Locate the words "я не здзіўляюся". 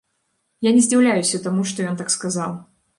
0.69-1.43